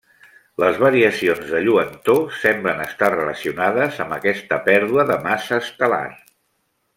[0.61, 6.03] Les variacions de lluentor semblen estar relacionades amb aquesta pèrdua de massa estel·lar.